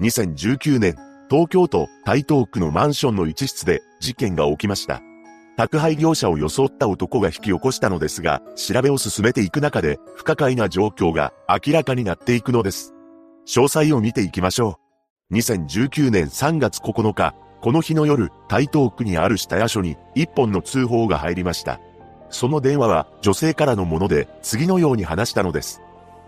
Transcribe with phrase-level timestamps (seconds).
[0.00, 0.96] 2019年、
[1.28, 5.02] 東京都台東区のマンションの一室で事件が起きました。
[5.58, 12.94] 宅配業者を装った男が引き起こしたのですが、調べを進めていく中で不可解な状況が明らかになっていくのです。
[13.46, 14.78] 詳細を見ていきましょ
[15.30, 15.34] う。
[15.34, 21.78] 2019年3月9日、この日の夜、台東区にある下屋所に一本の通報が入りました。
[22.30, 25.82] その電話は女性からのもので次のように話したのです。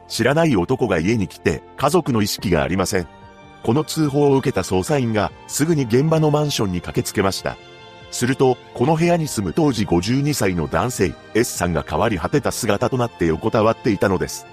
[0.08, 3.21] 知らない男が家に来て家族の意識がありません。
[3.62, 7.56] この通報を受けた捜査員がすぐに現場のマンションに駆けつけました。
[8.10, 14.46] すると、この部屋に住む当時52歳の男性、S さんが変わり果てた姿となって横たわっていたのです。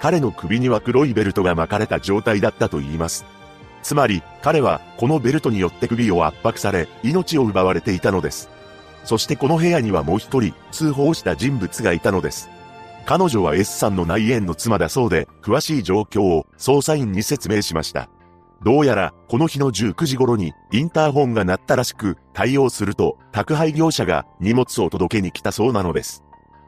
[0.00, 3.24] 彼の首には黒いベルトが巻かれた状態だったと言います。
[3.82, 8.48] つまり、彼はこのベルトによって首を圧迫され、命を奪われていたのです。
[9.04, 12.48] そしてこの部屋にはもう一人、通報した人物がいたのです。
[13.06, 18.08] 彼女は S さんの内縁の妻だそうで、詳しい状況を捜査員に説明しました。
[18.62, 26.22] どうやら、この日の19時頃に、インターホンが鳴ったらしく、対応すると、宅配業者が荷物を届けに来たそうなのです。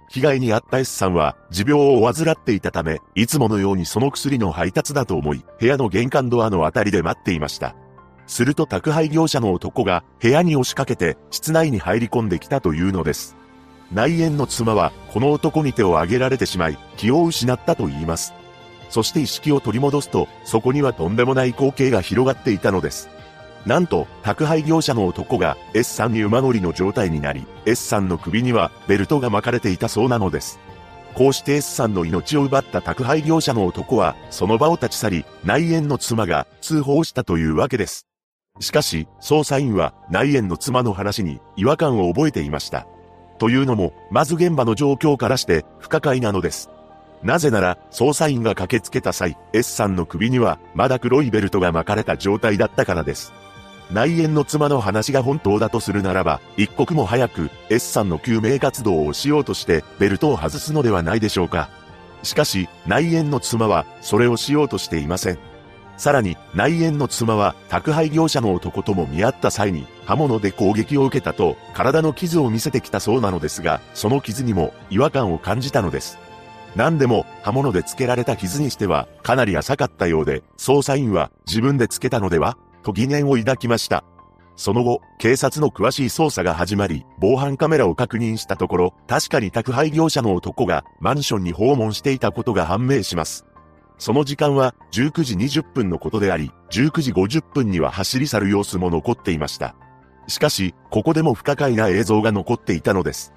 [0.09, 7.75] 被害に遭った S さんは、持病を患っていたため、いつものようにその薬の配達だと思い、部屋の玄関ドアのあたりで待っていました。
[8.27, 13.37] すると宅配業者の男が、部屋に押しかけて、室内に入り込んできたというのです。
[13.93, 18.33] 内縁の妻は、この男に手を挙げられてしまい、気を失ったと言います。
[18.93, 23.09] そして意識を取り戻すと、そこにはとんでもない光景が広がっていたのです。
[23.65, 30.61] なんと、宅配業者の男が S さんに馬乗りの状態になり、S さんの首にはベルトが巻かれていたそうなのです。
[31.15, 38.07] こうして S さんの命を奪った宅配業者の男は、その場を立ち去り、内縁の妻が通報したというわけです。
[38.61, 42.87] しかし、捜査員は内縁の妻の話に違和感を覚えていました。
[43.39, 46.69] というのも、まず現場の状況からして不可解なのです。
[47.23, 53.33] なぜなら、捜査員が駆けつけた際、S さんの首には、まだ黒いベルトが巻かれた状態だったからです。
[53.93, 61.69] 内縁の妻の話が本当だとするならば、一刻も早く S さんの救命活動をしようとしてベルトを外すのではないでしょうか。
[62.23, 65.39] しかし、内縁の妻はそれをしようとしていません。
[65.99, 76.19] さらに、内縁の妻は宅配業者の男とも見合った際に刃物で攻撃を受けたと体の傷を見せてきたそうなのですが、その傷にも違和感を感じたのです。
[76.75, 82.57] 何でも刃物でつけられた傷にしてはかなり浅かったようで、捜査員は自分でつけたのでは？
[82.83, 84.05] と疑念を抱きました。
[84.57, 93.47] その後、警察の詳しい捜査が始まり、防犯カメラを確認したところ、確かに宅配業者の男がマンションに訪問していたことが判明します。
[93.99, 99.75] その時間は19時20分のことであり、19時50分には走り去る様子も残っていました。
[100.27, 103.33] しかし、ここでも不可解な映像が残っていたのです。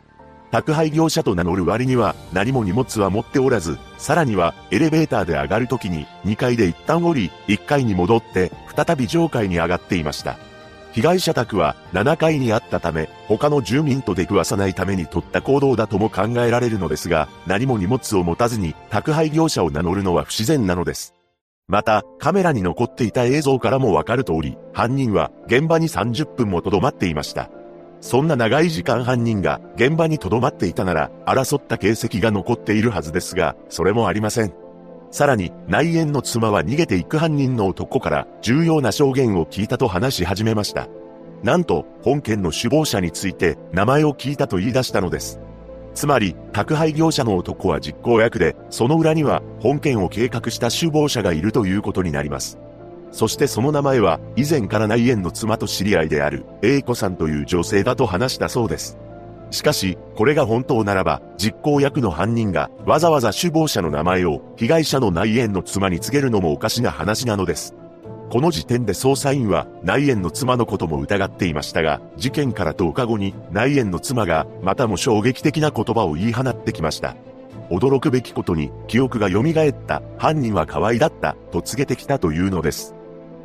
[0.55, 10.37] 宅配業者と名乗る割には何も荷物は持っておらず、さらにはエレベーターで上がるときに2階で一旦降り、1階に戻って再び上階に上がっていました。
[10.93, 21.13] 被害者宅は7階にあったため、他の住民と出くわさないために取った行動だとも考えられるのですが、何も荷物を持たずに宅配業者を名乗るのは不自然なのです。
[21.67, 27.49] また、カメラに残っていた映像からもわかる通り、犯人は現場に30分もとどまっていました。
[28.05, 34.53] そんな長い時間犯人が現場に留まっていたなら、争った形跡が残っているはずですが、それもありません。
[35.09, 40.87] さらに、内縁の妻は逃げていく犯人の男から重要な証言を聞いたと話し始めました。
[41.41, 45.39] なんと、本件の首謀者について名前を聞いたと言い出したのです。
[45.95, 52.59] つまり、宅配業者の男は実行役で、その裏には本件を計画した首謀者がいるということになります。
[53.15, 58.97] そしてその名前は以前から内縁の妻と知り合いである A 子さんという女性だと話したそうです。
[59.51, 67.73] しかし、これが本当ならば、実行役の犯人がわざわざ首謀者の名前を被害者の内縁の妻に告げるのもおかしな話なのです。
[68.29, 77.15] この時点で捜査員は内縁の妻のことも疑っていましたが、事件から10日後に内縁の妻がまたも衝撃的な言葉を言い放ってきました。
[77.69, 82.93] 驚くべきことに記憶が蘇った、犯人は可愛だったと告げてきたというのです。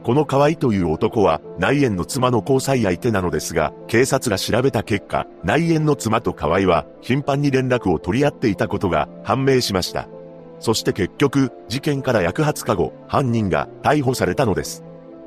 [0.02, 10.08] この河合という男は内縁の妻の交際相手なのですが、警察が調べた結果、内縁の妻と河合は頻繁に連絡を取り合っていたことが判明しました。
[10.58, 14.84] そして結局、事件から約20日後、犯人が逮捕されたのです。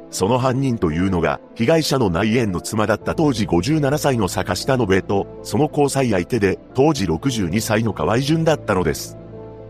[0.09, 9.17] その犯人というのが、被害者の内縁の妻だった当時57歳の坂下信江と、その交際相手で、当時62歳の河合淳だったのです。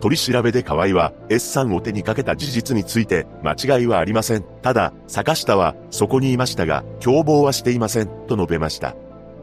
[0.04, 4.44] 取り調べで河合は S さんを手にかけた事実について間違いはありません。
[4.62, 8.98] ただ、坂下はそこにいましたが、共謀はしていません、と述べました。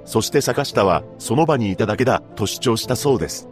[0.05, 3.49] そして坂下はその場にいただけだ、と主張したそうです。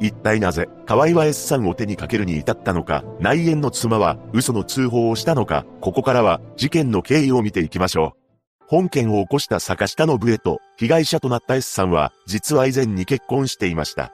[0.00, 8.66] 一体なぜ、河合は S さんを手にかけるに至ったのか、内縁の妻は嘘の通報をしたのか、ここからは事件の経緯を見ていきましょう。
[8.66, 14.12] 本件を起こした坂下信江と被害者となった S さんは、実は以前に結婚していました。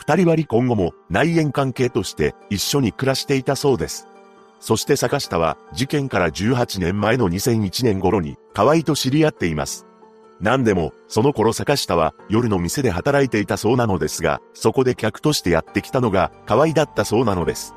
[0.00, 4.08] 二人は離婚後も内縁関係として一緒に暮らしていたそうです。
[4.58, 9.84] そして坂下は事件から18年前の2001年頃に河合と知り合っています。
[10.40, 17.74] 何でも、その頃坂下は夜の店で働いていたそうなのですが、そこで客としてやってきたのが河合だったそうなのです。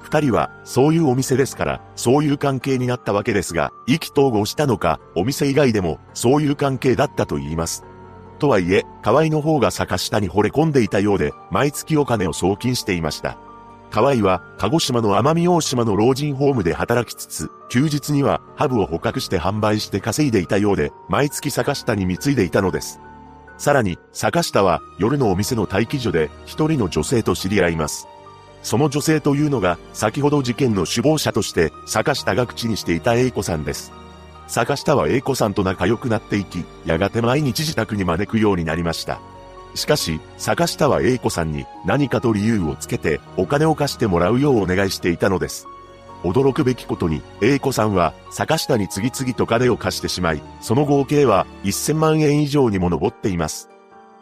[0.00, 7.84] 二人は、そういうお店ですから、そういう関係になったわけですが、意気投合したのか、お店以外でも、そういう関係だったと言います。
[8.42, 13.38] とはいえ、河合の方が坂下に惚れ込んでいたようで、毎月お金を送金していました。
[13.92, 22.98] 河合は、鹿児島の奄美大島の老人ホームで働きつつ、休日にはハブを捕獲して販売して稼いでいたようで、毎月坂下に貢いでいたのです。
[23.58, 28.08] さらに、坂下は夜のお店の待機所で一人の女性と知り合います。
[28.64, 33.92] その女性というのが、先ほど事件の首謀者として、坂下が口にしていた A 子さんです。
[34.52, 39.18] 坂下は A 子さんと仲良くなっていき、やがて毎日自宅に招くようになりました。
[39.74, 45.66] しかし、坂下は A 子さんに何かと理由をつけてお金を貸してもらうようお願いしていたのです。
[46.22, 53.70] 驚くべきことに、A 子さんは坂下に次々と金を貸してしまい、その合計は1000万円以上にも上っています。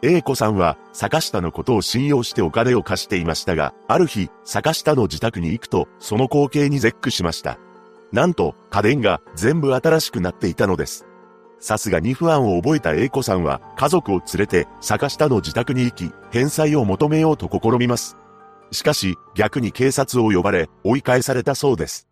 [0.01, 7.59] A 子さんは坂下のことを信用してお金を貸していましたが、ある日、坂下の自宅に行くと、その光景に絶句しました。
[8.11, 11.05] なんと、家電が全部新しくなっていたのです。
[11.59, 18.17] さすがに不安を覚えた A 子さんは家族を連れて坂下の自宅に行き、返済を求めようと試みます。
[18.71, 22.07] しかし、逆に警察を呼ばれ、追い返されたそうです。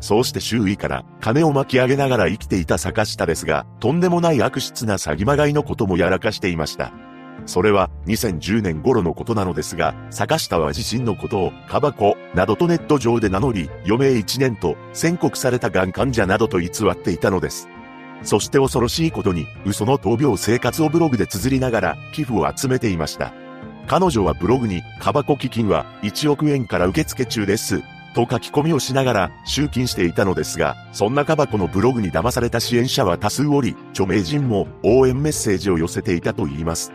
[0.00, 6.92] そうして周囲から金を巻き上げながら生きていた坂下ですが、とんでもない悪質な詐欺まがいのこともやらかしていました。
[7.46, 17.68] それは2010年頃のことなのですが、坂下は自身のことをカバコなどとネット上で名乗り、余命1年と宣告されたがん患者などと偽っていたのです。
[18.22, 23.32] そして恐ろしいことに、嘘の闘病生活をブログで綴りながら寄付を集めていました。
[23.88, 27.82] 彼女はブログに、カバコ基金は1億円から受付中です。
[28.14, 36.92] と書き込みをしながら集金していたのですが、そんなカバコのブログに騙された支援者は多数おり、著名人も応援メッセージを寄せていたといいます。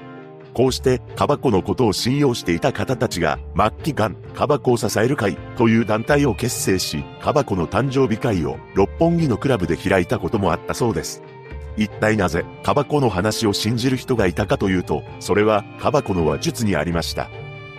[0.57, 11.21] こうして、カバコのことを信用していた方たちが、末期がん、カバコを支える会という団体を結成し、カバコの誕生日会を六本木のクラブで開いたこともあったそうです。
[11.77, 17.29] 一体なぜ、カバコの話を信じる人がいたかというと、それは、カバコの話術にありました。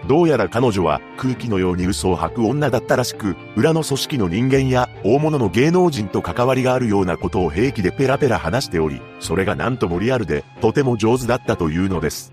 [0.06, 12.32] どうやら彼女は空気のように嘘を吐く女だったらしく、裏の組織の人間や大物の芸能人と関わりがあるようなことを平気でペラペラ話しており、それがなんともリアルで、とても上手だったというのです。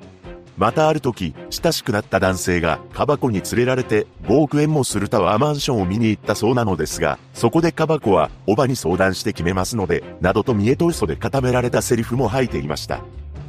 [0.57, 13.01] またある時、親しくなった男性がカバコに連れられて5億円もするタワーマンションを見に行ったそうなのですが、そこでカバコは、おばに相談して決めますので、などと見栄と嘘で固められたセリフも吐いていました。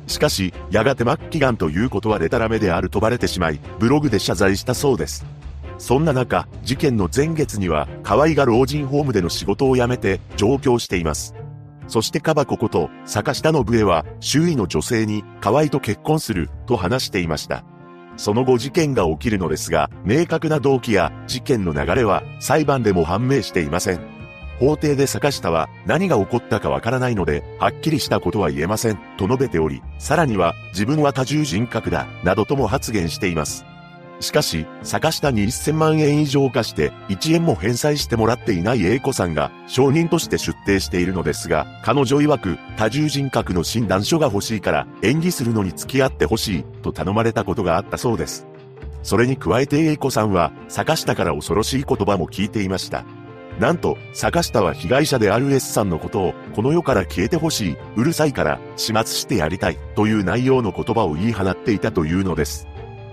[0.09, 5.25] しかし、やがて末期癌ということはデタラメであるとバレてしまい、ブログで謝罪したそうです。
[5.79, 11.36] そんな中、事件の前月には、河合が老人ホームでの仕事を辞めて上京しています。
[11.89, 17.65] そしてカバコこと、坂下信江は、周囲の女性に、河合と結婚する、と話していました。
[18.17, 24.01] その後事件が起きるのですが、明確な動機や事件の流れは裁判でも判明していません。
[24.59, 33.67] 法廷で坂下は何が起こったかわからないので、はっきりしたことは言えません、と述べており、さらには自分は多重人格だ、などとも発言しています。
[34.21, 48.47] しかし、坂下に1000万円以上貸して、1円も返済してもらっていない A 子さんが、証人として出廷しているのですが、彼女曰く、多重人格の診断書が欲しいから、演技するのに付き合ってほしい、と頼まれたことがあったそうです。
[49.03, 53.05] それに加えて A 子さんは、坂下から恐ろしい言葉も聞いていました。
[53.61, 62.67] なんと、坂下は被害者である S さんのことを、この世から消えてほしい、うるさいから、始末してやりたい、という内容の言葉を言い放っていたというのです。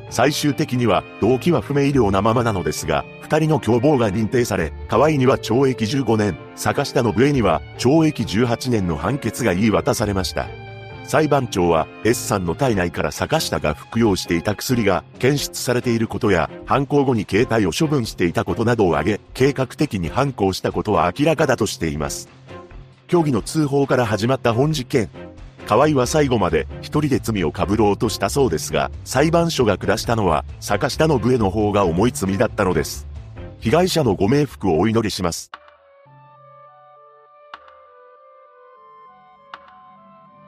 [0.09, 10.47] 最終的には動機は不明瞭なままなのですが、二人の共謀が認定され、河合には懲役15年、坂下の上には懲役18年の判決が言い渡されました。
[11.05, 22.29] 裁判長は S さんの体内から坂下が服用していた薬が検出されていることや、犯行後に携帯を処分していたことなどを挙げ、計画的に犯行したことは明らかだとしています。
[23.09, 25.09] 虚偽の通報から始まった本事件。
[25.67, 33.07] 河合は最後まで一人で罪をかぶろうとしたそうですが、裁判所が下したのは坂下の部への方が重い罪だったのです。
[33.59, 35.51] 被害者のご冥福をお祈りします。